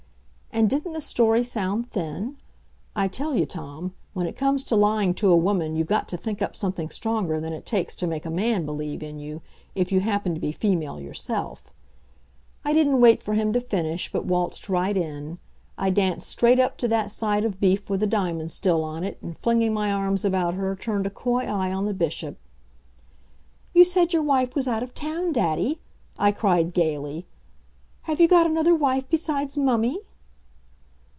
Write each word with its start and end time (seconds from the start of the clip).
And 0.53 0.69
didn't 0.69 0.91
the 0.91 1.01
story 1.01 1.43
sound 1.45 1.89
thin? 1.91 2.35
I 2.93 3.07
tell 3.07 3.33
you, 3.35 3.45
Tom, 3.45 3.93
when 4.13 4.27
it 4.27 4.35
comes 4.35 4.65
to 4.65 4.75
lying 4.75 5.13
to 5.15 5.29
a 5.31 5.35
woman 5.37 5.75
you've 5.77 5.87
got 5.87 6.09
to 6.09 6.17
think 6.17 6.41
up 6.41 6.57
something 6.57 6.89
stronger 6.89 7.39
than 7.39 7.53
it 7.53 7.65
takes 7.65 7.95
to 7.95 8.05
make 8.05 8.25
a 8.25 8.29
man 8.29 8.65
believe 8.65 9.01
in 9.01 9.17
you 9.17 9.41
if 9.75 9.93
you 9.93 10.01
happen 10.01 10.33
to 10.33 10.41
be 10.41 10.51
female 10.51 10.99
yourself. 10.99 11.71
I 12.65 12.73
didn't 12.73 12.99
wait 12.99 13.21
for 13.21 13.33
him 13.33 13.53
to 13.53 13.61
finish, 13.61 14.11
but 14.11 14.25
waltzed 14.25 14.67
right 14.67 14.95
in. 14.95 15.39
I 15.77 15.89
danced 15.89 16.27
straight 16.27 16.59
up 16.59 16.75
to 16.79 16.87
that 16.89 17.09
side 17.11 17.45
of 17.45 17.61
beef 17.61 17.89
with 17.89 18.01
the 18.01 18.05
diamonds 18.05 18.53
still 18.53 18.83
on 18.83 19.05
it, 19.05 19.19
and 19.21 19.35
flinging 19.35 19.73
my 19.73 19.89
arms 19.89 20.25
about 20.25 20.55
her, 20.55 20.75
turned 20.75 21.07
a 21.07 21.09
coy 21.09 21.45
eye 21.45 21.71
on 21.71 21.85
the 21.85 21.93
Bishop. 21.93 22.37
"You 23.73 23.85
said 23.85 24.11
your 24.11 24.21
wife 24.23 24.53
was 24.53 24.67
out 24.67 24.83
of 24.83 24.93
town, 24.93 25.31
daddy," 25.31 25.79
I 26.19 26.33
cried 26.33 26.73
gaily. 26.73 27.25
"Have 28.01 28.19
you 28.19 28.27
got 28.27 28.45
another 28.45 28.75
wife 28.75 29.05
besides 29.09 29.55
mummy?" 29.57 29.99